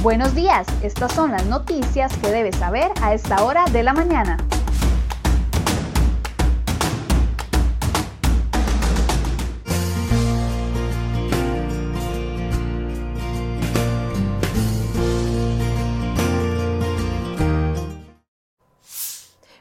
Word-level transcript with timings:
Buenos 0.00 0.32
días, 0.32 0.64
estas 0.84 1.12
son 1.12 1.32
las 1.32 1.44
noticias 1.46 2.16
que 2.18 2.28
debes 2.28 2.54
saber 2.54 2.92
a 3.02 3.14
esta 3.14 3.42
hora 3.42 3.64
de 3.72 3.82
la 3.82 3.92
mañana. 3.92 4.36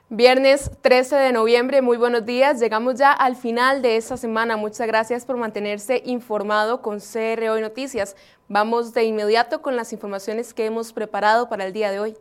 Viernes 0.09 0.71
13 0.81 1.15
de 1.15 1.31
noviembre, 1.31 1.83
muy 1.83 1.97
buenos 1.97 2.25
días. 2.25 2.59
Llegamos 2.59 2.95
ya 2.95 3.11
al 3.11 3.35
final 3.35 3.83
de 3.83 3.97
esta 3.97 4.17
semana. 4.17 4.57
Muchas 4.57 4.87
gracias 4.87 5.25
por 5.25 5.37
mantenerse 5.37 6.01
informado 6.05 6.81
con 6.81 6.99
CR 6.99 7.61
Noticias. 7.61 8.15
Vamos 8.49 8.93
de 8.93 9.03
inmediato 9.03 9.61
con 9.61 9.75
las 9.75 9.91
informaciones 9.91 10.53
que 10.53 10.65
hemos 10.65 10.93
preparado 10.93 11.49
para 11.49 11.65
el 11.65 11.73
día 11.73 11.91
de 11.91 11.99
hoy. 11.99 12.17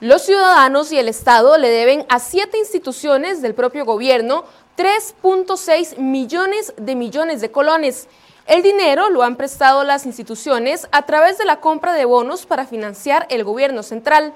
Los 0.00 0.22
ciudadanos 0.22 0.90
y 0.90 0.98
el 0.98 1.06
Estado 1.06 1.56
le 1.56 1.68
deben 1.68 2.04
a 2.08 2.18
siete 2.18 2.58
instituciones 2.58 3.42
del 3.42 3.54
propio 3.54 3.84
gobierno 3.84 4.44
3.6 4.76 5.98
millones 5.98 6.74
de 6.78 6.96
millones 6.96 7.40
de 7.40 7.52
colones. 7.52 8.08
El 8.46 8.62
dinero 8.62 9.08
lo 9.10 9.22
han 9.22 9.36
prestado 9.36 9.84
las 9.84 10.04
instituciones 10.04 10.88
a 10.90 11.06
través 11.06 11.38
de 11.38 11.44
la 11.44 11.60
compra 11.60 11.92
de 11.92 12.06
bonos 12.06 12.46
para 12.46 12.66
financiar 12.66 13.26
el 13.30 13.44
gobierno 13.44 13.84
central. 13.84 14.34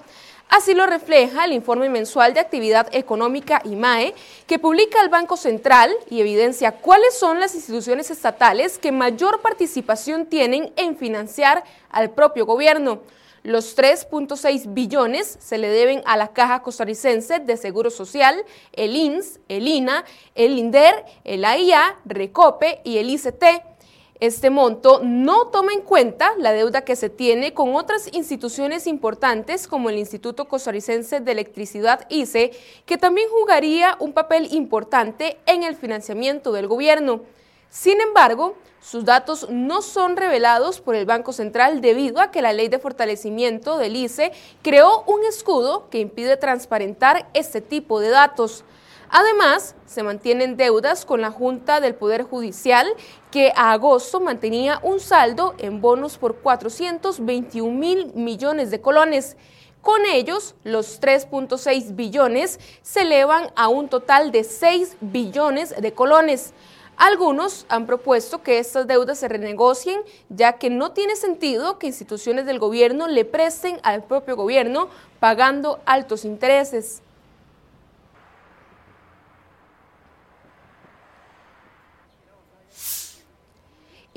Así 0.48 0.74
lo 0.74 0.86
refleja 0.86 1.44
el 1.44 1.52
informe 1.52 1.88
mensual 1.88 2.32
de 2.32 2.40
actividad 2.40 2.88
económica 2.92 3.60
IMAE 3.64 4.14
que 4.46 4.58
publica 4.58 5.00
el 5.02 5.08
Banco 5.08 5.36
Central 5.36 5.92
y 6.10 6.20
evidencia 6.20 6.72
cuáles 6.72 7.18
son 7.18 7.40
las 7.40 7.54
instituciones 7.54 8.10
estatales 8.10 8.78
que 8.78 8.92
mayor 8.92 9.40
participación 9.40 10.26
tienen 10.26 10.72
en 10.76 10.96
financiar 10.96 11.64
al 11.90 12.10
propio 12.10 12.46
gobierno. 12.46 13.00
Los 13.42 13.76
3.6 13.76 14.72
billones 14.72 15.36
se 15.38 15.58
le 15.58 15.68
deben 15.68 16.02
a 16.06 16.16
la 16.16 16.28
Caja 16.28 16.62
Costarricense 16.62 17.40
de 17.40 17.58
Seguro 17.58 17.90
Social, 17.90 18.42
el 18.72 18.96
INS, 18.96 19.38
el 19.48 19.68
INA, 19.68 20.06
el 20.34 20.58
INDER, 20.58 21.04
el 21.24 21.44
AIA, 21.44 21.98
Recope 22.06 22.80
y 22.84 22.96
el 22.96 23.10
ICT. 23.10 23.73
Este 24.20 24.48
monto 24.48 25.00
no 25.02 25.48
toma 25.48 25.72
en 25.72 25.80
cuenta 25.80 26.34
la 26.38 26.52
deuda 26.52 26.84
que 26.84 26.94
se 26.94 27.10
tiene 27.10 27.52
con 27.52 27.74
otras 27.74 28.08
instituciones 28.12 28.86
importantes 28.86 29.66
como 29.66 29.90
el 29.90 29.98
Instituto 29.98 30.46
Costarricense 30.46 31.18
de 31.18 31.32
Electricidad 31.32 32.06
ICE, 32.08 32.52
que 32.86 32.96
también 32.96 33.28
jugaría 33.28 33.96
un 33.98 34.12
papel 34.12 34.54
importante 34.54 35.38
en 35.46 35.64
el 35.64 35.74
financiamiento 35.74 36.52
del 36.52 36.68
gobierno. 36.68 37.22
Sin 37.70 38.00
embargo, 38.00 38.54
sus 38.80 39.04
datos 39.04 39.48
no 39.50 39.82
son 39.82 40.16
revelados 40.16 40.80
por 40.80 40.94
el 40.94 41.06
Banco 41.06 41.32
Central 41.32 41.80
debido 41.80 42.20
a 42.20 42.30
que 42.30 42.40
la 42.40 42.52
ley 42.52 42.68
de 42.68 42.78
fortalecimiento 42.78 43.78
del 43.78 43.96
ICE 43.96 44.30
creó 44.62 45.02
un 45.08 45.24
escudo 45.24 45.88
que 45.90 45.98
impide 45.98 46.36
transparentar 46.36 47.28
este 47.34 47.60
tipo 47.60 47.98
de 47.98 48.10
datos. 48.10 48.62
Además, 49.08 49.74
se 49.86 50.02
mantienen 50.02 50.56
deudas 50.56 51.04
con 51.04 51.20
la 51.20 51.30
Junta 51.30 51.80
del 51.80 51.94
Poder 51.94 52.22
Judicial, 52.22 52.86
que 53.30 53.52
a 53.56 53.72
agosto 53.72 54.20
mantenía 54.20 54.80
un 54.82 55.00
saldo 55.00 55.54
en 55.58 55.80
bonos 55.80 56.18
por 56.18 56.36
421 56.36 57.70
mil 57.70 58.12
millones 58.14 58.70
de 58.70 58.80
colones. 58.80 59.36
Con 59.82 60.06
ellos, 60.06 60.54
los 60.64 61.00
3.6 61.00 61.94
billones 61.94 62.58
se 62.80 63.02
elevan 63.02 63.50
a 63.54 63.68
un 63.68 63.88
total 63.88 64.32
de 64.32 64.42
6 64.42 64.96
billones 65.00 65.74
de 65.78 65.92
colones. 65.92 66.54
Algunos 66.96 67.66
han 67.68 67.86
propuesto 67.86 68.42
que 68.42 68.58
estas 68.58 68.86
deudas 68.86 69.18
se 69.18 69.28
renegocien, 69.28 70.00
ya 70.28 70.54
que 70.54 70.70
no 70.70 70.92
tiene 70.92 71.16
sentido 71.16 71.78
que 71.78 71.88
instituciones 71.88 72.46
del 72.46 72.58
gobierno 72.58 73.08
le 73.08 73.24
presten 73.24 73.78
al 73.82 74.04
propio 74.04 74.36
gobierno 74.36 74.88
pagando 75.18 75.80
altos 75.86 76.24
intereses. 76.24 77.02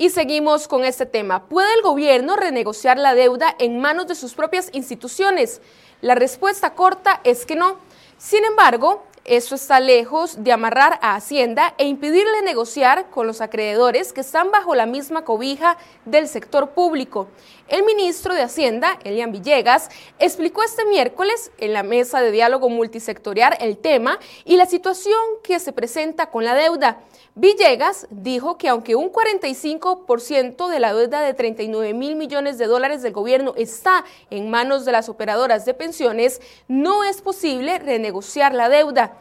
Y 0.00 0.10
seguimos 0.10 0.68
con 0.68 0.84
este 0.84 1.06
tema. 1.06 1.48
¿Puede 1.48 1.74
el 1.74 1.82
gobierno 1.82 2.36
renegociar 2.36 2.98
la 2.98 3.16
deuda 3.16 3.56
en 3.58 3.80
manos 3.80 4.06
de 4.06 4.14
sus 4.14 4.32
propias 4.32 4.70
instituciones? 4.72 5.60
La 6.02 6.14
respuesta 6.14 6.74
corta 6.74 7.20
es 7.24 7.44
que 7.44 7.56
no. 7.56 7.78
Sin 8.16 8.44
embargo, 8.44 9.02
eso 9.24 9.56
está 9.56 9.80
lejos 9.80 10.44
de 10.44 10.52
amarrar 10.52 11.00
a 11.02 11.16
Hacienda 11.16 11.74
e 11.78 11.84
impedirle 11.84 12.42
negociar 12.42 13.10
con 13.10 13.26
los 13.26 13.40
acreedores 13.40 14.12
que 14.12 14.20
están 14.20 14.52
bajo 14.52 14.76
la 14.76 14.86
misma 14.86 15.24
cobija 15.24 15.76
del 16.04 16.28
sector 16.28 16.70
público. 16.70 17.26
El 17.66 17.82
ministro 17.82 18.34
de 18.34 18.42
Hacienda, 18.42 18.98
Elian 19.04 19.32
Villegas, 19.32 19.90
explicó 20.18 20.62
este 20.62 20.84
miércoles 20.86 21.50
en 21.58 21.72
la 21.72 21.82
mesa 21.82 22.22
de 22.22 22.30
diálogo 22.30 22.70
multisectorial 22.70 23.54
el 23.60 23.76
tema 23.76 24.18
y 24.44 24.56
la 24.56 24.64
situación 24.64 25.18
que 25.42 25.58
se 25.58 25.72
presenta 25.72 26.30
con 26.30 26.44
la 26.44 26.54
deuda. 26.54 27.00
Villegas 27.40 28.08
dijo 28.10 28.58
que 28.58 28.68
aunque 28.68 28.96
un 28.96 29.12
45% 29.12 30.66
de 30.66 30.80
la 30.80 30.92
deuda 30.92 31.20
de 31.20 31.34
39 31.34 31.94
mil 31.94 32.16
millones 32.16 32.58
de 32.58 32.66
dólares 32.66 33.00
del 33.00 33.12
gobierno 33.12 33.54
está 33.56 34.04
en 34.30 34.50
manos 34.50 34.84
de 34.84 34.90
las 34.90 35.08
operadoras 35.08 35.64
de 35.64 35.72
pensiones, 35.72 36.40
no 36.66 37.04
es 37.04 37.20
posible 37.20 37.78
renegociar 37.78 38.52
la 38.54 38.68
deuda. 38.68 39.18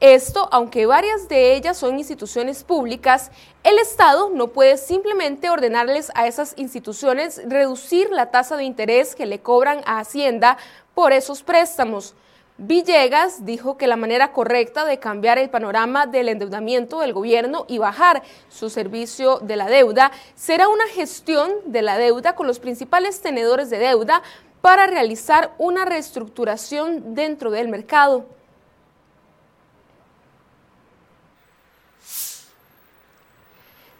Esto, 0.00 0.48
aunque 0.50 0.86
varias 0.86 1.28
de 1.28 1.54
ellas 1.54 1.76
son 1.76 1.96
instituciones 1.96 2.64
públicas, 2.64 3.30
el 3.62 3.78
Estado 3.78 4.30
no 4.30 4.48
puede 4.48 4.76
simplemente 4.76 5.48
ordenarles 5.48 6.10
a 6.16 6.26
esas 6.26 6.54
instituciones 6.56 7.40
reducir 7.46 8.10
la 8.10 8.32
tasa 8.32 8.56
de 8.56 8.64
interés 8.64 9.14
que 9.14 9.26
le 9.26 9.42
cobran 9.42 9.80
a 9.86 10.00
Hacienda 10.00 10.58
por 10.92 11.12
esos 11.12 11.44
préstamos. 11.44 12.16
Villegas 12.62 13.46
dijo 13.46 13.78
que 13.78 13.86
la 13.86 13.96
manera 13.96 14.32
correcta 14.32 14.84
de 14.84 14.98
cambiar 14.98 15.38
el 15.38 15.48
panorama 15.48 16.04
del 16.04 16.28
endeudamiento 16.28 17.00
del 17.00 17.14
gobierno 17.14 17.64
y 17.68 17.78
bajar 17.78 18.22
su 18.50 18.68
servicio 18.68 19.38
de 19.38 19.56
la 19.56 19.66
deuda 19.66 20.12
será 20.34 20.68
una 20.68 20.86
gestión 20.88 21.50
de 21.64 21.80
la 21.80 21.96
deuda 21.96 22.34
con 22.34 22.46
los 22.46 22.58
principales 22.58 23.22
tenedores 23.22 23.70
de 23.70 23.78
deuda 23.78 24.22
para 24.60 24.86
realizar 24.86 25.54
una 25.56 25.86
reestructuración 25.86 27.14
dentro 27.14 27.50
del 27.50 27.68
mercado. 27.68 28.26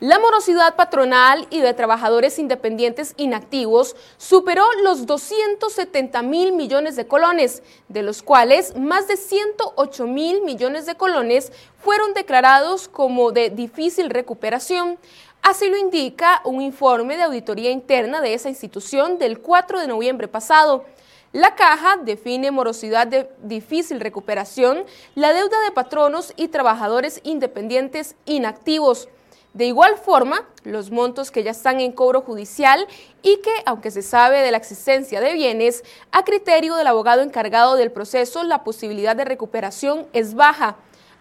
La 0.01 0.19
morosidad 0.19 0.77
patronal 0.77 1.47
y 1.51 1.61
de 1.61 1.75
trabajadores 1.75 2.39
independientes 2.39 3.13
inactivos 3.19 3.95
superó 4.17 4.65
los 4.83 5.05
270 5.05 6.23
mil 6.23 6.53
millones 6.53 6.97
de 6.97 7.07
colones, 7.07 7.63
de 7.89 8.03
los 8.03 8.23
cuales 8.23 8.75
más 8.79 9.09
de 9.09 9.19
108 9.19 10.07
mil 10.07 10.41
millones 10.41 10.87
de 10.87 10.95
colones 10.95 11.53
fueron 11.83 12.15
declarados 12.15 12.89
como 12.89 13.31
de 13.31 13.51
difícil 13.51 14.09
recuperación. 14.09 14.99
Así 15.43 15.69
lo 15.69 15.77
indica 15.77 16.41
un 16.47 16.63
informe 16.63 17.19
de 17.19 17.25
auditoría 17.25 17.71
interna 17.71 18.23
de 18.23 18.33
esa 18.33 18.49
institución 18.49 19.19
del 19.19 19.41
4 19.41 19.81
de 19.81 19.87
noviembre 19.87 20.29
pasado. 20.29 20.87
La 21.33 21.55
caja 21.57 21.99
define 21.99 22.51
morosidad 22.51 23.07
de 23.07 23.31
difícil 23.43 24.01
recuperación, 24.01 24.87
la 25.15 25.35
deuda 25.35 25.61
de 25.61 25.73
patronos 25.73 26.33
y 26.37 26.49
trabajadores 26.49 27.21
independientes 27.23 28.17
inactivos. 28.25 29.11
De 29.53 29.65
igual 29.65 29.97
forma, 29.97 30.47
los 30.63 30.93
montos 30.93 31.33
que 31.33 31.43
ya 31.43 31.51
están 31.51 31.81
en 31.81 31.91
cobro 31.91 32.21
judicial 32.21 32.87
y 33.23 33.39
que, 33.39 33.51
aunque 33.67 33.91
se 33.91 34.03
sabe 34.03 34.43
de 34.43 34.53
la 34.53 34.59
existencia 34.59 35.21
de 35.21 35.33
bienes, 35.33 35.83
a 36.13 36.25
criterio 36.25 36.77
del 36.77 36.87
abogado 36.87 37.23
encargado 37.23 37.75
del 37.75 37.91
proceso, 37.91 38.45
la 38.45 38.63
posibilidad 38.63 39.17
de 39.17 39.25
recuperación 39.25 40.07
es 40.13 40.35
baja. 40.35 40.77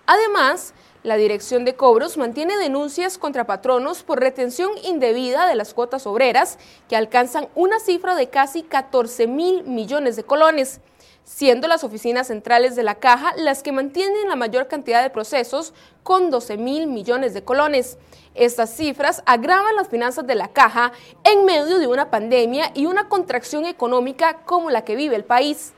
Además, 0.06 0.76
la 1.02 1.16
Dirección 1.16 1.66
de 1.66 1.76
Cobros 1.76 2.18
mantiene 2.18 2.58
denuncias 2.58 3.18
contra 3.18 3.48
patronos 3.48 4.04
por 4.04 4.20
retención 4.20 4.70
indebida 4.84 5.48
de 5.48 5.56
las 5.56 5.74
cuotas 5.74 6.06
obreras, 6.06 6.60
que 6.88 6.96
alcanzan 6.96 7.48
una 7.56 7.80
cifra 7.80 8.16
de 8.16 8.30
casi 8.30 8.62
14 8.62 9.26
mil 9.26 9.64
millones 9.64 10.16
de 10.18 10.24
colones 10.24 10.82
siendo 11.30 11.68
las 11.68 11.84
oficinas 11.84 12.26
centrales 12.26 12.76
de 12.76 12.82
la 12.82 12.96
caja 12.96 13.34
las 13.38 13.62
que 13.62 13.72
mantienen 13.72 14.28
la 14.28 14.36
mayor 14.36 14.68
cantidad 14.68 15.04
de 15.04 15.12
procesos 15.12 15.74
con 16.02 16.32
12 16.32 16.58
mil 16.58 16.88
millones 16.88 17.36
de 17.36 17.44
colones. 17.44 18.00
Estas 18.34 18.76
cifras 18.76 19.22
agravan 19.28 19.76
las 19.76 19.90
finanzas 19.90 20.26
de 20.26 20.34
la 20.34 20.48
caja 20.48 20.92
en 21.24 21.46
medio 21.46 21.78
de 21.78 21.86
una 21.86 22.10
pandemia 22.10 22.72
y 22.74 22.88
una 22.88 23.10
contracción 23.10 23.66
económica 23.66 24.40
como 24.46 24.72
la 24.72 24.84
que 24.84 24.96
vive 24.96 25.16
el 25.16 25.24
país. 25.24 25.74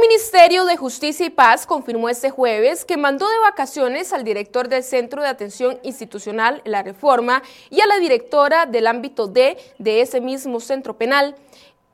Ministerio 0.00 0.64
de 0.64 0.76
Justicia 0.76 1.26
y 1.26 1.30
Paz 1.30 1.66
confirmó 1.66 2.08
este 2.08 2.30
jueves 2.30 2.84
que 2.84 2.96
mandó 2.96 3.28
de 3.28 3.38
vacaciones 3.40 4.12
al 4.12 4.22
director 4.22 4.68
del 4.68 4.84
Centro 4.84 5.22
de 5.22 5.28
Atención 5.28 5.78
Institucional 5.82 6.62
La 6.64 6.82
Reforma 6.82 7.42
y 7.70 7.80
a 7.80 7.86
la 7.86 7.98
directora 7.98 8.66
del 8.66 8.86
ámbito 8.86 9.26
D 9.26 9.58
de 9.78 10.00
ese 10.00 10.20
mismo 10.20 10.60
centro 10.60 10.96
penal. 10.96 11.34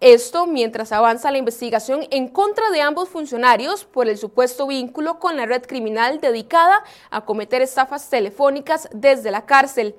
Esto 0.01 0.47
mientras 0.47 0.93
avanza 0.93 1.31
la 1.31 1.39
investigación 1.39 2.07
en 2.11 2.29
contra 2.29 2.71
de 2.71 2.83
ambos 2.83 3.09
funcionarios 3.09 3.85
por 3.85 4.09
el 4.09 4.19
supuesto 4.19 4.67
vínculo 4.67 5.19
con 5.19 5.37
la 5.37 5.47
red 5.47 5.63
criminal 5.63 6.21
dedicada 6.21 6.83
a 7.11 7.25
cometer 7.25 7.63
estafas 7.63 8.11
telefónicas 8.11 8.89
desde 8.93 9.31
la 9.31 9.47
cárcel. 9.47 9.95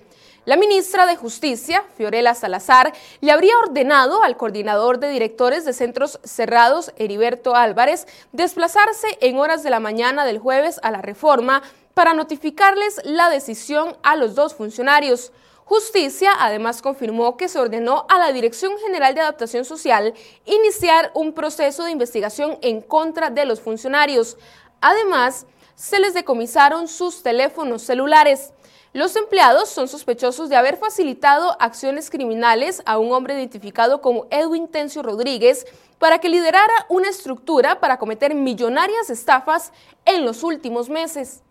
La 0.46 0.58
ministra 0.58 1.08
de 1.08 1.16
Justicia, 1.16 1.84
Fiorella 1.98 2.36
Salazar, 2.36 2.94
le 3.20 3.32
habría 3.32 3.58
ordenado 3.58 4.22
al 4.22 4.38
coordinador 4.38 5.00
de 5.00 5.10
directores 5.10 5.66
de 5.66 5.74
centros 5.74 6.20
cerrados, 6.24 6.92
Heriberto 6.98 7.56
Álvarez, 7.56 8.06
desplazarse 8.32 9.08
en 9.22 9.40
horas 9.40 9.64
de 9.64 9.72
la 9.72 9.80
mañana 9.80 10.24
del 10.24 10.38
jueves 10.38 10.80
a 10.84 10.92
la 10.92 11.02
reforma 11.02 11.64
para 11.96 12.14
notificarles 12.14 13.02
la 13.06 13.30
decisión 13.32 13.98
a 14.04 14.16
los 14.16 14.36
dos 14.36 14.54
funcionarios. 14.54 15.32
Justicia 15.66 16.32
además 16.38 16.84
confirmó 16.84 17.38
que 17.38 17.50
se 17.50 17.60
ordenó 17.60 18.06
a 18.08 18.20
la 18.20 18.32
Dirección 18.32 18.78
General 18.78 19.16
de 19.16 19.22
Adaptación 19.22 19.66
Social 19.66 20.14
iniciar 20.46 21.10
un 21.16 21.34
proceso 21.34 21.84
de 21.84 21.92
investigación 21.92 22.60
en 22.62 22.82
contra 22.82 23.32
de 23.32 23.46
los 23.46 23.62
funcionarios. 23.62 24.38
Además, 24.80 25.48
se 25.74 26.00
les 26.00 26.14
decomisaron 26.14 26.88
sus 26.88 27.24
teléfonos 27.24 27.82
celulares. 27.82 28.54
Los 28.94 29.16
empleados 29.16 29.68
son 29.70 29.88
sospechosos 29.88 30.50
de 30.50 30.56
haber 30.56 30.78
facilitado 30.78 31.58
acciones 31.60 32.12
criminales 32.12 32.84
a 32.86 33.00
un 33.00 33.12
hombre 33.12 33.34
identificado 33.34 34.02
como 34.02 34.28
Edwin 34.30 34.68
Tencio 34.68 35.02
Rodríguez 35.02 35.66
para 35.98 36.20
que 36.20 36.30
liderara 36.30 36.86
una 36.90 37.10
estructura 37.10 37.80
para 37.80 37.98
cometer 37.98 38.36
millonarias 38.36 39.10
estafas 39.10 39.74
en 40.06 40.26
los 40.26 40.44
últimos 40.44 40.90
meses. 40.90 41.42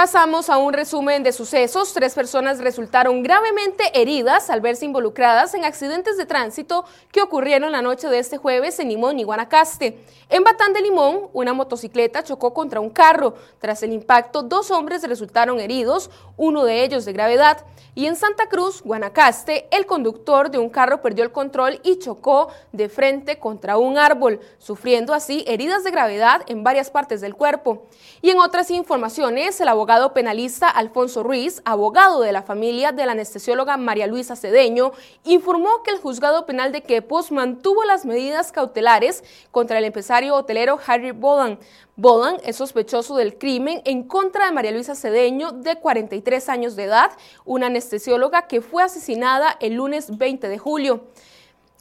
Pasamos 0.00 0.48
a 0.48 0.56
un 0.56 0.72
resumen 0.72 1.22
de 1.22 1.30
sucesos. 1.30 1.92
Tres 1.92 2.14
personas 2.14 2.58
resultaron 2.58 3.22
gravemente 3.22 3.84
heridas 3.92 4.48
al 4.48 4.62
verse 4.62 4.86
involucradas 4.86 5.52
en 5.52 5.66
accidentes 5.66 6.16
de 6.16 6.24
tránsito 6.24 6.86
que 7.12 7.20
ocurrieron 7.20 7.70
la 7.70 7.82
noche 7.82 8.08
de 8.08 8.18
este 8.18 8.38
jueves 8.38 8.78
en 8.78 8.88
Limón 8.88 9.18
y 9.18 9.24
Guanacaste. 9.24 10.02
En 10.30 10.42
Batán 10.42 10.72
de 10.72 10.80
Limón, 10.80 11.28
una 11.34 11.52
motocicleta 11.52 12.24
chocó 12.24 12.54
contra 12.54 12.80
un 12.80 12.88
carro. 12.88 13.34
Tras 13.58 13.82
el 13.82 13.92
impacto, 13.92 14.42
dos 14.42 14.70
hombres 14.70 15.06
resultaron 15.06 15.60
heridos, 15.60 16.08
uno 16.38 16.64
de 16.64 16.82
ellos 16.82 17.04
de 17.04 17.12
gravedad. 17.12 17.66
Y 17.94 18.06
en 18.06 18.16
Santa 18.16 18.48
Cruz, 18.48 18.82
Guanacaste, 18.82 19.68
el 19.72 19.84
conductor 19.84 20.50
de 20.50 20.58
un 20.58 20.70
carro 20.70 21.02
perdió 21.02 21.24
el 21.24 21.32
control 21.32 21.80
y 21.82 21.98
chocó 21.98 22.48
de 22.72 22.88
frente 22.88 23.38
contra 23.38 23.76
un 23.76 23.98
árbol, 23.98 24.40
sufriendo 24.58 25.12
así 25.12 25.44
heridas 25.48 25.82
de 25.82 25.90
gravedad 25.90 26.42
en 26.46 26.62
varias 26.62 26.88
partes 26.88 27.20
del 27.20 27.34
cuerpo. 27.34 27.82
Y 28.22 28.30
en 28.30 28.38
otras 28.38 28.70
informaciones, 28.70 29.60
el 29.60 29.68
abogado 29.68 29.89
abogado 29.90 30.14
penalista 30.14 30.68
Alfonso 30.68 31.24
Ruiz, 31.24 31.62
abogado 31.64 32.20
de 32.20 32.30
la 32.30 32.44
familia 32.44 32.92
de 32.92 33.04
la 33.06 33.12
anestesióloga 33.12 33.76
María 33.76 34.06
Luisa 34.06 34.36
Cedeño, 34.36 34.92
informó 35.24 35.82
que 35.82 35.90
el 35.90 35.98
juzgado 35.98 36.46
penal 36.46 36.70
de 36.70 36.84
Quepos 36.84 37.32
mantuvo 37.32 37.82
las 37.82 38.06
medidas 38.06 38.52
cautelares 38.52 39.24
contra 39.50 39.78
el 39.78 39.84
empresario 39.84 40.36
hotelero 40.36 40.78
Harry 40.86 41.10
Bolan. 41.10 41.58
Bolan 41.96 42.36
es 42.44 42.54
sospechoso 42.54 43.16
del 43.16 43.36
crimen 43.36 43.82
en 43.84 44.04
contra 44.04 44.46
de 44.46 44.52
María 44.52 44.70
Luisa 44.70 44.94
Cedeño, 44.94 45.50
de 45.50 45.74
43 45.74 46.48
años 46.48 46.76
de 46.76 46.84
edad, 46.84 47.10
una 47.44 47.66
anestesióloga 47.66 48.46
que 48.46 48.60
fue 48.60 48.84
asesinada 48.84 49.56
el 49.58 49.74
lunes 49.74 50.16
20 50.16 50.48
de 50.48 50.58
julio. 50.58 51.02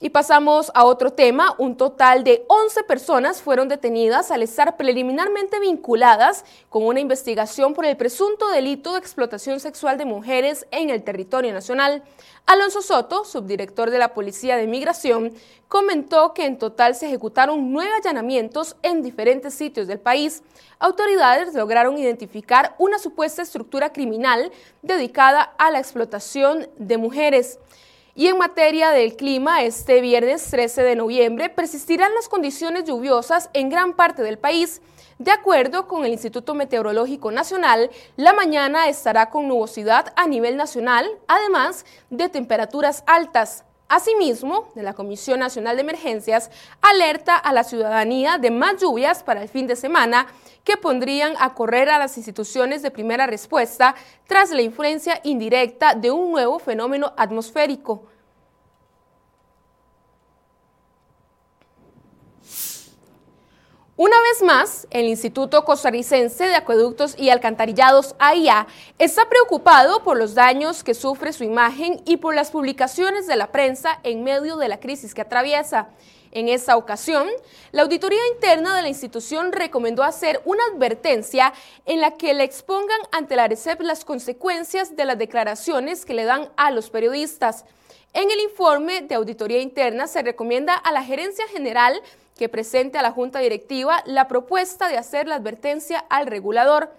Y 0.01 0.11
pasamos 0.11 0.71
a 0.75 0.85
otro 0.85 1.11
tema. 1.11 1.55
Un 1.57 1.75
total 1.75 2.23
de 2.23 2.45
11 2.47 2.83
personas 2.83 3.41
fueron 3.41 3.67
detenidas 3.67 4.31
al 4.31 4.41
estar 4.43 4.77
preliminarmente 4.77 5.59
vinculadas 5.59 6.45
con 6.69 6.85
una 6.85 7.01
investigación 7.01 7.73
por 7.73 7.85
el 7.85 7.97
presunto 7.97 8.47
delito 8.47 8.93
de 8.93 8.99
explotación 8.99 9.59
sexual 9.59 9.97
de 9.97 10.05
mujeres 10.05 10.65
en 10.71 10.89
el 10.89 11.03
territorio 11.03 11.51
nacional. 11.51 12.01
Alonso 12.45 12.81
Soto, 12.81 13.25
subdirector 13.25 13.89
de 13.89 13.97
la 13.97 14.13
Policía 14.13 14.55
de 14.55 14.67
Migración, 14.67 15.33
comentó 15.67 16.33
que 16.33 16.45
en 16.45 16.57
total 16.57 16.95
se 16.95 17.07
ejecutaron 17.07 17.73
nueve 17.73 17.91
allanamientos 17.97 18.77
en 18.83 19.03
diferentes 19.03 19.53
sitios 19.53 19.87
del 19.87 19.99
país. 19.99 20.43
Autoridades 20.79 21.53
lograron 21.53 21.97
identificar 21.97 22.73
una 22.79 22.99
supuesta 22.99 23.41
estructura 23.41 23.91
criminal 23.91 24.49
dedicada 24.81 25.41
a 25.41 25.71
la 25.71 25.79
explotación 25.79 26.69
de 26.77 26.97
mujeres. 26.97 27.59
Y 28.15 28.27
en 28.27 28.37
materia 28.37 28.89
del 28.89 29.15
clima, 29.15 29.63
este 29.63 30.01
viernes 30.01 30.43
13 30.49 30.81
de 30.83 30.95
noviembre 30.95 31.49
persistirán 31.49 32.13
las 32.15 32.27
condiciones 32.27 32.85
lluviosas 32.85 33.49
en 33.53 33.69
gran 33.69 33.93
parte 33.93 34.23
del 34.23 34.39
país. 34.39 34.81
De 35.19 35.31
acuerdo 35.31 35.87
con 35.87 36.05
el 36.05 36.11
Instituto 36.11 36.55
Meteorológico 36.55 37.31
Nacional, 37.31 37.89
la 38.15 38.33
mañana 38.33 38.87
estará 38.87 39.29
con 39.29 39.47
nubosidad 39.47 40.13
a 40.15 40.27
nivel 40.27 40.57
nacional, 40.57 41.07
además 41.27 41.85
de 42.09 42.29
temperaturas 42.29 43.03
altas. 43.05 43.63
Asimismo, 43.89 44.69
la 44.75 44.93
Comisión 44.93 45.39
Nacional 45.39 45.75
de 45.75 45.81
Emergencias 45.81 46.51
alerta 46.81 47.35
a 47.35 47.53
la 47.53 47.63
ciudadanía 47.63 48.37
de 48.37 48.51
más 48.51 48.81
lluvias 48.81 49.23
para 49.23 49.41
el 49.41 49.49
fin 49.49 49.67
de 49.67 49.75
semana 49.75 50.27
que 50.63 50.77
pondrían 50.77 51.33
a 51.39 51.53
correr 51.53 51.89
a 51.89 51.99
las 51.99 52.17
instituciones 52.17 52.81
de 52.81 52.91
primera 52.91 53.27
respuesta 53.27 53.95
tras 54.27 54.51
la 54.51 54.61
influencia 54.61 55.19
indirecta 55.23 55.95
de 55.95 56.11
un 56.11 56.31
nuevo 56.31 56.59
fenómeno 56.59 57.13
atmosférico. 57.17 58.03
Una 64.01 64.15
vez 64.21 64.41
más, 64.43 64.87
el 64.91 65.09
Instituto 65.09 65.65
Costarricense 65.65 66.45
de 66.45 66.55
Acueductos 66.55 67.19
y 67.19 67.31
Alcantarillados 67.31 68.15
AIA 68.17 68.65
está 68.97 69.27
preocupado 69.27 70.03
por 70.03 70.15
los 70.17 70.35
daños 70.35 70.85
que 70.85 70.93
sufre 70.93 71.33
su 71.33 71.43
imagen 71.43 72.01
y 72.05 72.15
por 72.15 72.33
las 72.33 72.49
publicaciones 72.49 73.27
de 73.27 73.35
la 73.35 73.51
prensa 73.51 73.99
en 74.03 74.23
medio 74.23 74.55
de 74.55 74.69
la 74.69 74.79
crisis 74.79 75.13
que 75.13 75.19
atraviesa. 75.19 75.89
En 76.31 76.47
esa 76.47 76.77
ocasión, 76.77 77.27
la 77.71 77.81
auditoría 77.81 78.19
interna 78.33 78.75
de 78.75 78.83
la 78.83 78.87
institución 78.87 79.51
recomendó 79.51 80.03
hacer 80.03 80.41
una 80.45 80.63
advertencia 80.73 81.53
en 81.85 82.01
la 82.01 82.11
que 82.11 82.33
le 82.33 82.43
expongan 82.43 82.99
ante 83.11 83.35
la 83.35 83.45
ARECEP 83.45 83.81
las 83.81 84.05
consecuencias 84.05 84.95
de 84.95 85.05
las 85.05 85.17
declaraciones 85.17 86.05
que 86.05 86.13
le 86.13 86.25
dan 86.25 86.49
a 86.55 86.71
los 86.71 86.89
periodistas. 86.89 87.65
En 88.13 88.29
el 88.29 88.39
informe 88.39 89.01
de 89.01 89.15
auditoría 89.15 89.59
interna 89.59 90.07
se 90.07 90.21
recomienda 90.21 90.73
a 90.73 90.91
la 90.91 91.03
Gerencia 91.03 91.47
General 91.47 92.01
que 92.37 92.49
presente 92.49 92.97
a 92.97 93.01
la 93.01 93.11
Junta 93.11 93.39
Directiva 93.39 94.01
la 94.05 94.27
propuesta 94.27 94.87
de 94.87 94.97
hacer 94.97 95.27
la 95.27 95.35
advertencia 95.35 96.05
al 96.09 96.25
regulador. 96.25 96.89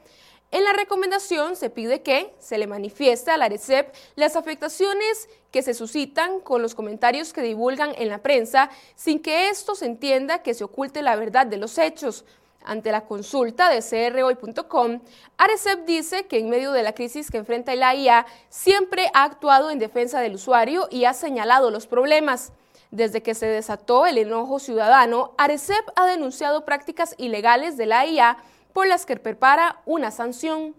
En 0.52 0.64
la 0.64 0.73
recomendación 0.73 1.54
se 1.54 1.71
pide 1.71 2.02
que 2.02 2.35
se 2.40 2.59
le 2.59 2.66
manifieste 2.66 3.30
a 3.30 3.37
la 3.37 3.45
ARECEP 3.45 3.95
las 4.16 4.35
afectaciones 4.35 5.28
que 5.52 5.62
se 5.62 5.75
suscitan 5.75 6.40
con 6.40 6.61
los 6.61 6.75
comentarios 6.75 7.33
que 7.33 7.42
divulgan 7.42 7.92
en 7.97 8.09
la 8.09 8.19
prensa 8.19 8.69
sin 8.97 9.21
que 9.21 9.49
esto 9.49 9.76
se 9.76 9.87
entienda 9.87 10.42
que 10.42 10.54
se 10.54 10.64
oculte 10.64 11.02
la 11.02 11.14
verdad 11.14 11.47
de 11.47 11.57
los 11.57 11.78
hechos. 11.78 12.25
Ante 12.64 12.90
la 12.90 13.07
consulta 13.07 13.71
de 13.71 13.80
crhoy.com, 13.80 15.00
ARECEP 15.38 15.87
dice 15.87 16.26
que 16.26 16.40
en 16.40 16.50
medio 16.50 16.73
de 16.73 16.83
la 16.83 16.95
crisis 16.95 17.30
que 17.30 17.38
enfrenta 17.38 17.73
el 17.73 17.85
AIA 17.85 18.26
siempre 18.49 19.07
ha 19.14 19.23
actuado 19.23 19.71
en 19.71 19.78
defensa 19.78 20.21
del 20.21 20.35
usuario 20.35 20.88
y 20.90 21.04
ha 21.04 21.14
señalado 21.14 21.71
los 21.71 21.87
problemas. 21.87 22.52
Desde 22.90 23.23
que 23.23 23.37
se 23.37 23.47
desató 23.47 24.04
el 24.04 24.19
enojo 24.19 24.59
ciudadano, 24.59 25.33
Arecep 25.38 25.88
ha 25.95 26.07
denunciado 26.07 26.64
prácticas 26.64 27.14
ilegales 27.19 27.76
de 27.76 27.87
la 27.87 28.04
IA 28.04 28.37
por 28.73 28.87
las 28.87 29.07
que 29.07 29.17
prepara 29.17 29.81
una 29.87 30.11
sanción. 30.11 30.75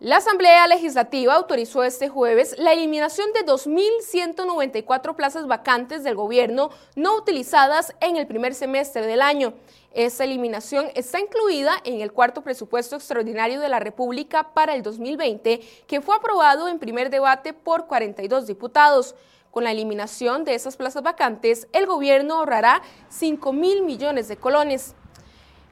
La 0.00 0.18
Asamblea 0.18 0.64
Legislativa 0.68 1.34
autorizó 1.34 1.82
este 1.82 2.08
jueves 2.08 2.54
la 2.56 2.72
eliminación 2.72 3.32
de 3.32 3.44
2.194 3.44 5.16
plazas 5.16 5.48
vacantes 5.48 6.04
del 6.04 6.14
gobierno 6.14 6.70
no 6.94 7.16
utilizadas 7.16 7.92
en 8.00 8.16
el 8.16 8.28
primer 8.28 8.54
semestre 8.54 9.04
del 9.04 9.20
año. 9.20 9.54
Esta 9.92 10.22
eliminación 10.22 10.88
está 10.94 11.18
incluida 11.18 11.72
en 11.82 12.00
el 12.00 12.12
cuarto 12.12 12.42
presupuesto 12.42 12.94
extraordinario 12.94 13.58
de 13.58 13.68
la 13.68 13.80
República 13.80 14.54
para 14.54 14.76
el 14.76 14.84
2020, 14.84 15.58
que 15.88 16.00
fue 16.00 16.14
aprobado 16.14 16.68
en 16.68 16.78
primer 16.78 17.10
debate 17.10 17.52
por 17.52 17.88
42 17.88 18.46
diputados. 18.46 19.16
Con 19.58 19.64
la 19.64 19.72
eliminación 19.72 20.44
de 20.44 20.54
esas 20.54 20.76
plazas 20.76 21.02
vacantes, 21.02 21.66
el 21.72 21.84
gobierno 21.86 22.34
ahorrará 22.34 22.80
5 23.08 23.52
mil 23.52 23.82
millones 23.82 24.28
de 24.28 24.36
colones. 24.36 24.94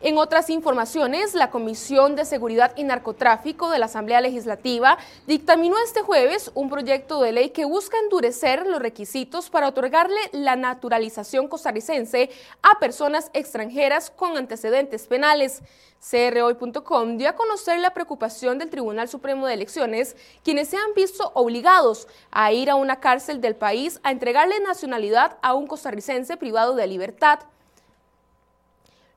En 0.02 0.18
otras 0.18 0.50
informaciones, 0.50 1.34
la 1.34 1.50
Comisión 1.50 2.16
de 2.16 2.26
Seguridad 2.26 2.74
y 2.76 2.84
Narcotráfico 2.84 3.70
de 3.70 3.78
la 3.78 3.86
Asamblea 3.86 4.20
Legislativa 4.20 4.98
dictaminó 5.26 5.78
este 5.78 6.02
jueves 6.02 6.50
un 6.54 6.68
proyecto 6.68 7.22
de 7.22 7.32
ley 7.32 7.48
que 7.48 7.64
busca 7.64 7.96
endurecer 8.00 8.66
los 8.66 8.78
requisitos 8.78 9.48
para 9.48 9.68
otorgarle 9.68 10.20
la 10.32 10.54
naturalización 10.54 11.48
costarricense 11.48 12.28
a 12.60 12.78
personas 12.78 13.30
extranjeras 13.32 14.10
con 14.10 14.36
antecedentes 14.36 15.06
penales. 15.06 15.62
CROI.com 16.10 17.16
dio 17.16 17.30
a 17.30 17.34
conocer 17.34 17.80
la 17.80 17.94
preocupación 17.94 18.58
del 18.58 18.68
Tribunal 18.68 19.08
Supremo 19.08 19.46
de 19.46 19.54
Elecciones, 19.54 20.14
quienes 20.44 20.68
se 20.68 20.76
han 20.76 20.92
visto 20.94 21.32
obligados 21.34 22.06
a 22.30 22.52
ir 22.52 22.68
a 22.68 22.74
una 22.74 23.00
cárcel 23.00 23.40
del 23.40 23.56
país 23.56 23.98
a 24.02 24.10
entregarle 24.10 24.60
nacionalidad 24.60 25.38
a 25.40 25.54
un 25.54 25.66
costarricense 25.66 26.36
privado 26.36 26.74
de 26.74 26.86
libertad. 26.86 27.40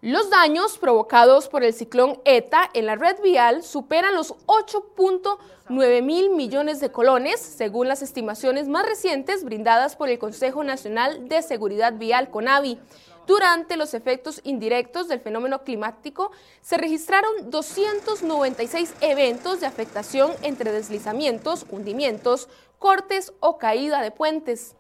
Los 0.02 0.30
daños 0.30 0.78
provocados 0.78 1.50
por 1.50 1.66
el 1.66 1.74
ciclón 1.74 2.22
ETA 2.24 2.70
en 2.74 2.86
la 2.86 2.96
red 2.96 3.22
vial 3.22 3.64
superan 3.64 4.16
los 4.16 4.34
8.9 4.46 6.02
mil 6.02 6.30
millones 6.30 6.80
de 6.80 6.90
colones, 6.90 7.42
según 7.42 7.90
las 7.90 8.02
estimaciones 8.02 8.70
más 8.70 8.86
recientes 8.86 9.44
brindadas 9.44 9.98
por 9.98 10.08
el 10.08 10.18
Consejo 10.18 10.64
Nacional 10.64 11.28
de 11.28 11.42
Seguridad 11.42 11.96
Vial 11.98 12.30
CONAVI. 12.30 12.80
Durante 13.28 13.76
los 13.76 13.94
efectos 13.94 14.40
indirectos 14.46 15.10
del 15.10 15.20
fenómeno 15.20 15.66
climático, 15.66 16.32
se 16.62 16.78
registraron 16.78 17.52
296 17.52 18.94
eventos 19.02 19.60
de 19.60 19.66
afectación 19.66 20.32
entre 20.44 20.72
deslizamientos, 20.72 21.66
hundimientos, 21.72 22.48
cortes 22.78 23.34
o 23.42 23.58
caída 23.58 24.02
de 24.02 24.12
puentes. 24.12 24.78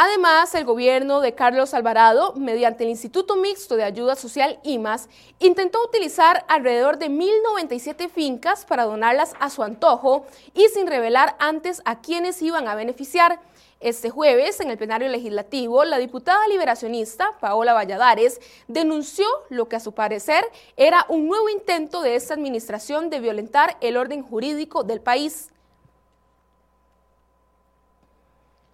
Además, 0.00 0.54
el 0.54 0.64
gobierno 0.64 1.20
de 1.20 1.34
Carlos 1.34 1.74
Alvarado, 1.74 2.32
mediante 2.36 2.84
el 2.84 2.90
Instituto 2.90 3.34
Mixto 3.34 3.74
de 3.74 3.82
Ayuda 3.82 4.14
Social 4.14 4.60
IMAS, 4.62 5.08
intentó 5.40 5.82
utilizar 5.82 6.44
alrededor 6.46 6.98
de 6.98 7.10
1.097 7.10 8.08
fincas 8.08 8.64
para 8.64 8.84
donarlas 8.84 9.34
a 9.40 9.50
su 9.50 9.64
antojo 9.64 10.24
y 10.54 10.68
sin 10.68 10.86
revelar 10.86 11.34
antes 11.40 11.82
a 11.84 12.00
quienes 12.00 12.40
iban 12.42 12.68
a 12.68 12.76
beneficiar. 12.76 13.40
Este 13.80 14.08
jueves, 14.08 14.60
en 14.60 14.70
el 14.70 14.78
plenario 14.78 15.08
legislativo, 15.08 15.84
la 15.84 15.98
diputada 15.98 16.46
liberacionista 16.46 17.36
Paola 17.40 17.74
Valladares 17.74 18.40
denunció 18.68 19.26
lo 19.48 19.68
que 19.68 19.74
a 19.74 19.80
su 19.80 19.94
parecer 19.94 20.44
era 20.76 21.06
un 21.08 21.26
nuevo 21.26 21.48
intento 21.48 22.02
de 22.02 22.14
esta 22.14 22.34
administración 22.34 23.10
de 23.10 23.18
violentar 23.18 23.76
el 23.80 23.96
orden 23.96 24.22
jurídico 24.22 24.84
del 24.84 25.00
país. 25.00 25.50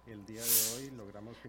El 0.05 0.23
día 0.23 0.41
de 0.43 0.77
hoy 0.77 0.91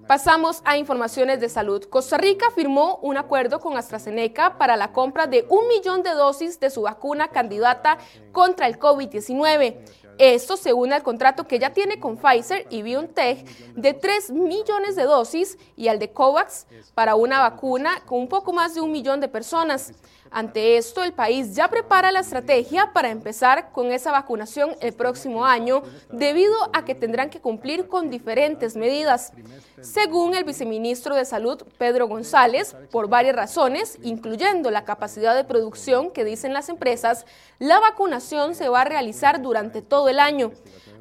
Pasamos 0.06 0.62
a 0.64 0.76
informaciones 0.76 1.40
de 1.40 1.48
salud. 1.48 1.84
Costa 1.84 2.16
Rica 2.16 2.46
firmó 2.54 2.98
un 3.02 3.16
acuerdo 3.16 3.60
con 3.60 3.76
AstraZeneca 3.76 4.56
para 4.58 4.76
la 4.76 4.92
compra 4.92 5.26
de 5.26 5.46
un 5.48 5.66
millón 5.68 6.02
de 6.02 6.10
dosis 6.10 6.60
de 6.60 6.70
su 6.70 6.82
vacuna 6.82 7.28
candidata 7.28 7.98
contra 8.32 8.66
el 8.66 8.78
COVID-19. 8.78 9.76
Esto 10.18 10.56
se 10.56 10.72
une 10.72 10.94
al 10.94 11.02
contrato 11.02 11.46
que 11.46 11.58
ya 11.58 11.72
tiene 11.72 12.00
con 12.00 12.16
Pfizer 12.16 12.66
y 12.70 12.82
BioNTech 12.82 13.46
de 13.74 13.92
3 13.92 14.30
millones 14.30 14.96
de 14.96 15.02
dosis 15.02 15.58
y 15.76 15.88
al 15.88 15.98
de 15.98 16.10
COVAX 16.10 16.66
para 16.94 17.16
una 17.16 17.40
vacuna 17.40 18.02
con 18.06 18.20
un 18.20 18.28
poco 18.28 18.52
más 18.52 18.74
de 18.74 18.80
un 18.80 18.92
millón 18.92 19.20
de 19.20 19.28
personas. 19.28 19.92
Ante 20.30 20.76
esto, 20.76 21.02
el 21.02 21.12
país 21.12 21.54
ya 21.54 21.68
prepara 21.68 22.12
la 22.12 22.20
estrategia 22.20 22.92
para 22.92 23.10
empezar 23.10 23.70
con 23.72 23.90
esa 23.92 24.12
vacunación 24.12 24.76
el 24.80 24.92
próximo 24.92 25.44
año, 25.46 25.82
debido 26.10 26.54
a 26.72 26.84
que 26.84 26.94
tendrán 26.94 27.30
que 27.30 27.40
cumplir 27.40 27.88
con 27.88 28.10
diferentes 28.10 28.76
medidas. 28.76 29.32
Según 29.80 30.34
el 30.34 30.44
viceministro 30.44 31.14
de 31.14 31.24
Salud, 31.24 31.62
Pedro 31.78 32.08
González, 32.08 32.76
por 32.90 33.08
varias 33.08 33.36
razones, 33.36 33.98
incluyendo 34.02 34.70
la 34.70 34.84
capacidad 34.84 35.34
de 35.34 35.44
producción 35.44 36.10
que 36.10 36.24
dicen 36.24 36.52
las 36.52 36.68
empresas, 36.68 37.26
la 37.58 37.80
vacunación 37.80 38.54
se 38.54 38.68
va 38.68 38.82
a 38.82 38.84
realizar 38.84 39.42
durante 39.42 39.82
todo 39.82 40.08
el 40.08 40.18
año. 40.18 40.52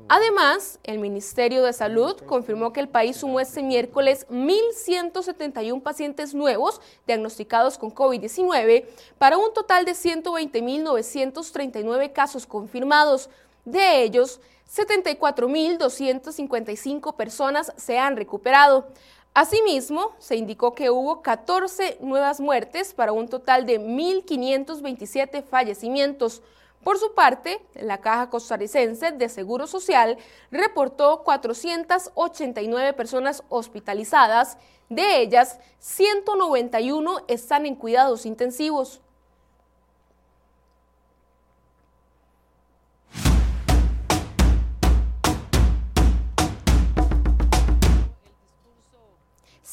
Además, 0.08 0.78
el 0.84 1.00
Ministerio 1.00 1.64
de 1.64 1.74
Salud 1.74 2.16
confirmó 2.28 2.72
que 2.72 2.80
el 2.80 2.88
país 2.88 3.18
sumó 3.18 3.40
este 3.40 3.64
miércoles 3.64 4.28
1.171 4.30 5.82
pacientes 5.82 6.36
nuevos 6.36 6.80
diagnosticados 7.08 7.80
con 7.80 7.92
COVID-19 7.92 8.86
para 9.18 9.40
un 9.40 9.52
total 9.52 9.84
de 9.84 9.94
120.939 9.94 12.14
casos 12.14 12.46
confirmados. 12.46 13.32
De 13.66 14.04
ellos, 14.04 14.40
74.255 14.72 17.16
personas 17.16 17.74
se 17.76 17.98
han 17.98 18.16
recuperado. 18.16 18.86
Asimismo, 19.34 20.12
se 20.20 20.36
indicó 20.36 20.76
que 20.76 20.92
hubo 20.92 21.24
14 21.24 21.98
nuevas 22.02 22.40
muertes 22.40 22.94
para 22.94 23.12
un 23.12 23.28
total 23.28 23.66
de 23.66 23.82
1.527 23.82 25.44
fallecimientos. 25.44 26.44
Por 26.86 27.00
su 27.00 27.16
parte, 27.16 27.66
la 27.74 27.98
Caja 27.98 28.30
Costarricense 28.30 29.12
de 29.12 29.28
Seguro 29.28 29.66
Social 29.66 30.20
reportó 30.52 31.24
489 31.24 32.94
personas 32.94 33.44
hospitalizadas, 33.50 34.60
de 34.88 35.20
ellas 35.22 35.58
191 35.80 37.26
están 37.28 37.66
en 37.66 37.74
cuidados 37.74 38.28
intensivos. 38.28 39.02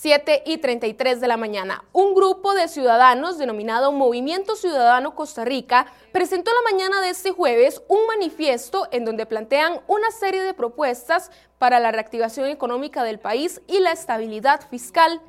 7 0.02 0.42
y 0.46 0.58
33 0.58 1.20
de 1.20 1.28
la 1.28 1.36
mañana. 1.36 1.84
Un 1.92 2.12
grupo 2.16 2.54
de 2.54 2.66
ciudadanos 2.66 3.38
denominado 3.38 3.92
Movimiento 3.92 4.56
Ciudadano 4.56 5.14
Costa 5.14 5.44
Rica 5.44 5.86
presentó 6.10 6.50
la 6.50 6.72
mañana 6.72 7.00
de 7.00 7.10
este 7.10 7.30
jueves 7.30 7.82
un 7.86 8.04
manifiesto 8.08 8.88
en 8.90 9.04
donde 9.04 9.26
plantean 9.26 9.80
una 9.86 10.10
serie 10.10 10.42
de 10.42 10.54
propuestas 10.54 11.30
para 11.58 11.78
la 11.78 11.92
reactivación 11.92 12.48
económica 12.48 13.04
del 13.04 13.20
país 13.20 13.62
y 13.68 13.78
la 13.78 13.92
estabilidad 13.92 14.68
fiscal. 14.68 15.20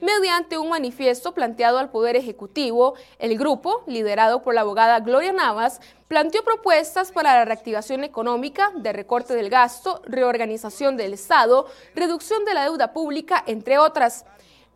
Mediante 0.00 0.58
un 0.58 0.68
manifiesto 0.68 1.34
planteado 1.34 1.78
al 1.78 1.90
Poder 1.90 2.14
Ejecutivo, 2.14 2.94
el 3.18 3.36
grupo, 3.36 3.82
liderado 3.88 4.42
por 4.42 4.54
la 4.54 4.60
abogada 4.60 5.00
Gloria 5.00 5.32
Navas, 5.32 5.80
planteó 6.06 6.44
propuestas 6.44 7.10
para 7.10 7.34
la 7.34 7.44
reactivación 7.44 8.04
económica, 8.04 8.70
de 8.76 8.92
recorte 8.92 9.34
del 9.34 9.50
gasto, 9.50 10.00
reorganización 10.04 10.96
del 10.96 11.14
Estado, 11.14 11.66
reducción 11.96 12.44
de 12.44 12.54
la 12.54 12.62
deuda 12.62 12.92
pública, 12.92 13.42
entre 13.44 13.78
otras. 13.78 14.24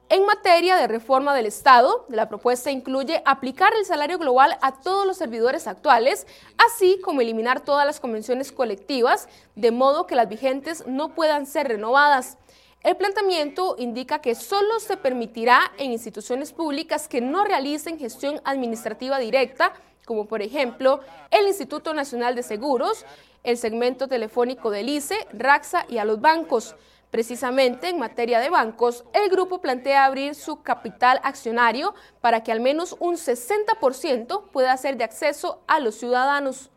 En 0.09 0.27
materia 0.27 0.75
de 0.75 0.89
reforma 0.89 1.35
del 1.37 1.47
Estado, 1.47 2.05
la 2.09 2.29
propuesta 2.29 2.73
incluye 2.73 3.23
aplicar 3.25 3.73
el 3.79 3.87
salario 3.87 4.19
global 4.19 4.59
a 4.61 4.73
todos 4.73 5.07
los 5.07 5.19
servidores 5.19 5.69
actuales, 5.69 6.27
así 6.59 7.01
como 7.01 7.21
eliminar 7.21 7.61
todas 7.61 7.87
las 7.87 8.01
convenciones 8.01 8.51
colectivas, 8.51 9.29
de 9.55 9.71
modo 9.71 10.09
que 10.09 10.17
las 10.17 10.29
vigentes 10.29 10.85
no 10.89 11.15
puedan 11.15 11.47
ser 11.47 11.69
renovadas. 11.69 12.39
El 12.83 12.97
planteamiento 12.97 13.77
indica 13.79 14.21
que 14.21 14.35
solo 14.35 14.81
se 14.81 14.97
permitirá 14.97 15.71
en 15.79 15.93
instituciones 15.93 16.53
públicas 16.53 17.07
que 17.07 17.21
no 17.21 17.45
realicen 17.45 17.97
gestión 17.97 18.41
administrativa 18.45 19.21
directa, 19.21 19.73
como 20.05 20.27
por 20.27 20.43
ejemplo 20.43 20.99
el 21.31 21.47
Instituto 21.47 21.95
Nacional 21.95 22.35
de 22.35 22.43
Seguros, 22.43 23.07
el 23.45 23.57
segmento 23.57 24.09
telefónico 24.09 24.71
del 24.71 24.89
ICE, 24.89 25.29
RAXA 25.33 25.87
y 25.89 25.99
a 25.99 26.05
los 26.05 26.21
bancos. 26.21 26.75
Precisamente 27.13 27.89
en 27.89 28.01
materia 28.01 28.41
de 28.41 28.51
bancos, 28.51 29.05
el 29.13 29.31
grupo 29.31 29.61
plantea 29.61 30.05
abrir 30.05 30.35
su 30.35 30.63
capital 30.63 31.21
accionario 31.23 31.95
para 32.21 32.43
que 32.43 32.51
al 32.51 32.59
menos 32.59 32.97
un 32.99 33.15
60% 33.15 34.51
pueda 34.51 34.77
ser 34.77 34.97
de 34.97 35.05
acceso 35.05 35.63
a 35.69 35.79
los 35.79 35.95
ciudadanos. 35.95 36.72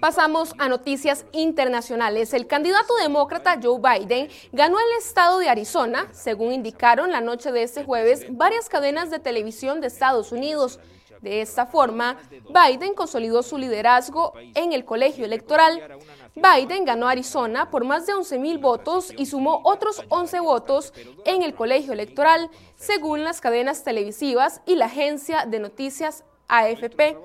Pasamos 0.00 0.54
a 0.58 0.68
noticias 0.68 1.24
internacionales. 1.32 2.32
El 2.32 2.46
candidato 2.46 2.94
demócrata 2.96 3.58
Joe 3.60 3.80
Biden 3.80 4.28
ganó 4.52 4.78
el 4.78 4.98
estado 4.98 5.38
de 5.38 5.48
Arizona, 5.48 6.08
según 6.12 6.52
indicaron 6.52 7.10
la 7.10 7.20
noche 7.20 7.50
de 7.50 7.62
este 7.62 7.84
jueves 7.84 8.26
varias 8.30 8.68
cadenas 8.68 9.10
de 9.10 9.18
televisión 9.18 9.80
de 9.80 9.88
Estados 9.88 10.30
Unidos. 10.30 10.78
De 11.20 11.40
esta 11.40 11.66
forma, 11.66 12.16
Biden 12.30 12.94
consolidó 12.94 13.42
su 13.42 13.58
liderazgo 13.58 14.34
en 14.54 14.72
el 14.72 14.84
colegio 14.84 15.24
electoral. 15.24 15.98
Biden 16.36 16.84
ganó 16.84 17.08
Arizona 17.08 17.70
por 17.70 17.84
más 17.84 18.06
de 18.06 18.14
11 18.14 18.38
mil 18.38 18.58
votos 18.58 19.12
y 19.16 19.26
sumó 19.26 19.60
otros 19.64 20.04
11 20.10 20.38
votos 20.40 20.92
en 21.24 21.42
el 21.42 21.54
colegio 21.54 21.92
electoral, 21.92 22.50
según 22.76 23.24
las 23.24 23.40
cadenas 23.40 23.82
televisivas 23.82 24.60
y 24.64 24.76
la 24.76 24.86
agencia 24.86 25.44
de 25.44 25.58
noticias 25.58 26.24
AFP. 26.48 27.16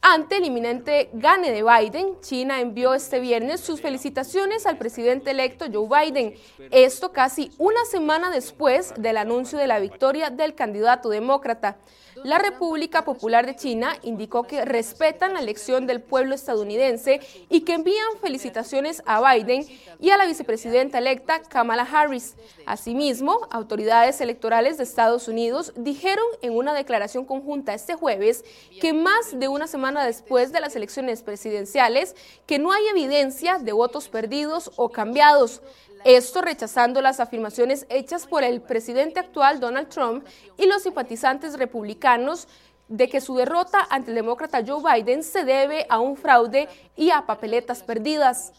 Ante 0.00 0.38
el 0.38 0.46
inminente 0.46 1.10
gane 1.12 1.52
de 1.52 1.62
Biden, 1.62 2.20
China 2.20 2.60
envió 2.60 2.94
este 2.94 3.20
viernes 3.20 3.60
sus 3.60 3.80
felicitaciones 3.80 4.66
al 4.66 4.78
presidente 4.78 5.30
electo 5.30 5.66
Joe 5.72 5.88
Biden. 5.88 6.34
Esto 6.70 7.12
casi 7.12 7.52
una 7.58 7.84
semana 7.84 8.30
después 8.30 8.94
del 8.96 9.18
anuncio 9.18 9.58
de 9.58 9.66
la 9.66 9.78
victoria 9.78 10.30
del 10.30 10.54
candidato 10.54 11.10
demócrata. 11.10 11.76
La 12.24 12.38
República 12.38 13.04
Popular 13.04 13.44
de 13.44 13.54
China 13.54 13.98
indicó 14.02 14.44
que 14.44 14.64
respetan 14.64 15.34
la 15.34 15.40
elección 15.40 15.86
del 15.86 16.00
pueblo 16.00 16.34
estadounidense 16.34 17.20
y 17.50 17.60
que 17.60 17.74
envían 17.74 18.16
felicitaciones 18.18 19.02
a 19.04 19.20
Biden 19.20 19.66
y 20.00 20.08
a 20.08 20.16
la 20.16 20.24
vicepresidenta 20.24 20.96
electa 20.96 21.42
Kamala 21.42 21.82
Harris. 21.82 22.34
Asimismo, 22.64 23.46
autoridades 23.50 24.22
electorales 24.22 24.78
de 24.78 24.84
Estados 24.84 25.28
Unidos 25.28 25.74
dijeron 25.76 26.24
en 26.40 26.56
una 26.56 26.72
declaración 26.72 27.26
conjunta 27.26 27.74
este 27.74 27.94
jueves 27.94 28.42
que 28.80 28.94
más 28.94 29.38
de 29.38 29.48
una 29.48 29.66
semana 29.66 30.06
después 30.06 30.50
de 30.50 30.60
las 30.60 30.76
elecciones 30.76 31.22
presidenciales, 31.22 32.16
que 32.46 32.58
no 32.58 32.72
hay 32.72 32.86
evidencia 32.86 33.58
de 33.58 33.72
votos 33.72 34.08
perdidos 34.08 34.70
o 34.76 34.88
cambiados. 34.88 35.60
Esto 36.04 36.42
rechazando 36.42 37.00
las 37.00 37.18
afirmaciones 37.18 37.86
hechas 37.88 38.26
por 38.26 38.44
el 38.44 38.60
presidente 38.60 39.20
actual 39.20 39.58
Donald 39.58 39.88
Trump 39.88 40.26
y 40.58 40.66
los 40.66 40.82
simpatizantes 40.82 41.58
republicanos 41.58 42.46
de 42.88 43.08
que 43.08 43.22
su 43.22 43.34
derrota 43.36 43.86
ante 43.88 44.10
el 44.10 44.16
demócrata 44.16 44.62
Joe 44.66 44.82
Biden 44.82 45.22
se 45.22 45.44
debe 45.44 45.86
a 45.88 46.00
un 46.00 46.18
fraude 46.18 46.68
y 46.94 47.10
a 47.10 47.24
papeletas 47.24 47.82
perdidas. 47.82 48.52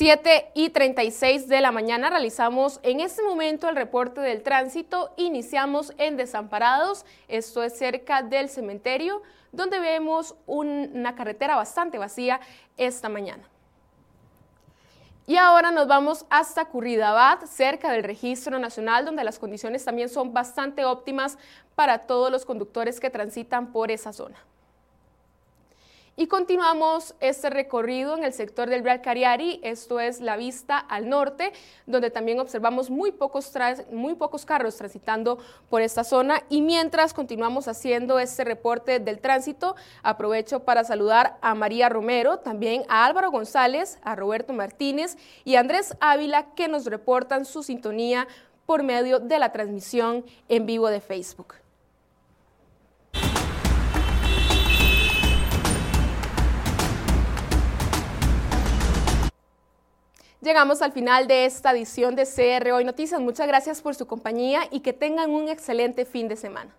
7 0.00 0.52
y 0.54 0.70
36 0.70 1.46
de 1.46 1.60
la 1.60 1.72
mañana 1.72 2.08
realizamos 2.08 2.80
en 2.82 3.00
este 3.00 3.22
momento 3.22 3.68
el 3.68 3.76
reporte 3.76 4.22
del 4.22 4.42
tránsito. 4.42 5.12
Iniciamos 5.18 5.92
en 5.98 6.16
Desamparados, 6.16 7.04
esto 7.28 7.62
es 7.62 7.76
cerca 7.76 8.22
del 8.22 8.48
cementerio, 8.48 9.20
donde 9.52 9.78
vemos 9.78 10.36
una 10.46 11.14
carretera 11.16 11.54
bastante 11.54 11.98
vacía 11.98 12.40
esta 12.78 13.10
mañana. 13.10 13.42
Y 15.26 15.36
ahora 15.36 15.70
nos 15.70 15.86
vamos 15.86 16.24
hasta 16.30 16.64
Curridabad, 16.64 17.40
cerca 17.44 17.92
del 17.92 18.02
Registro 18.02 18.58
Nacional, 18.58 19.04
donde 19.04 19.22
las 19.22 19.38
condiciones 19.38 19.84
también 19.84 20.08
son 20.08 20.32
bastante 20.32 20.86
óptimas 20.86 21.36
para 21.74 22.06
todos 22.06 22.32
los 22.32 22.46
conductores 22.46 23.00
que 23.00 23.10
transitan 23.10 23.70
por 23.70 23.90
esa 23.90 24.14
zona. 24.14 24.38
Y 26.20 26.26
continuamos 26.26 27.14
este 27.20 27.48
recorrido 27.48 28.14
en 28.14 28.24
el 28.24 28.34
sector 28.34 28.68
del 28.68 28.84
Real 28.84 29.00
Cariari, 29.00 29.58
esto 29.62 30.00
es 30.00 30.20
la 30.20 30.36
vista 30.36 30.76
al 30.76 31.08
norte, 31.08 31.50
donde 31.86 32.10
también 32.10 32.40
observamos 32.40 32.90
muy 32.90 33.10
pocos, 33.10 33.50
muy 33.90 34.14
pocos 34.16 34.44
carros 34.44 34.76
transitando 34.76 35.38
por 35.70 35.80
esta 35.80 36.04
zona. 36.04 36.42
Y 36.50 36.60
mientras 36.60 37.14
continuamos 37.14 37.68
haciendo 37.68 38.18
este 38.18 38.44
reporte 38.44 39.00
del 39.00 39.18
tránsito, 39.18 39.76
aprovecho 40.02 40.60
para 40.60 40.84
saludar 40.84 41.38
a 41.40 41.54
María 41.54 41.88
Romero, 41.88 42.40
también 42.40 42.82
a 42.90 43.06
Álvaro 43.06 43.30
González, 43.30 43.98
a 44.02 44.14
Roberto 44.14 44.52
Martínez 44.52 45.16
y 45.46 45.54
a 45.54 45.60
Andrés 45.60 45.96
Ávila, 46.00 46.48
que 46.54 46.68
nos 46.68 46.84
reportan 46.84 47.46
su 47.46 47.62
sintonía 47.62 48.28
por 48.66 48.82
medio 48.82 49.20
de 49.20 49.38
la 49.38 49.52
transmisión 49.52 50.26
en 50.50 50.66
vivo 50.66 50.90
de 50.90 51.00
Facebook. 51.00 51.54
Llegamos 60.42 60.80
al 60.80 60.92
final 60.92 61.26
de 61.26 61.44
esta 61.44 61.72
edición 61.72 62.16
de 62.16 62.24
CR 62.24 62.72
Hoy 62.72 62.82
Noticias. 62.82 63.20
Muchas 63.20 63.46
gracias 63.46 63.82
por 63.82 63.94
su 63.94 64.06
compañía 64.06 64.62
y 64.70 64.80
que 64.80 64.94
tengan 64.94 65.30
un 65.30 65.50
excelente 65.50 66.06
fin 66.06 66.28
de 66.28 66.36
semana. 66.36 66.74